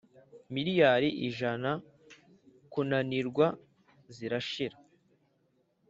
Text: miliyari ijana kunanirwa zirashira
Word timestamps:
miliyari 0.55 1.09
ijana 1.27 1.71
kunanirwa 2.71 3.45
zirashira 4.15 4.77